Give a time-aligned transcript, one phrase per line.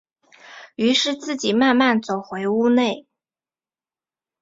[0.77, 3.05] 於是自己慢慢走回屋内